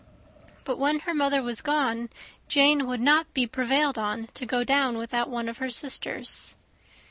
[0.63, 2.09] But when her mother was gone,
[2.47, 6.55] Jane would not be prevailed on to go down without one of her sisters.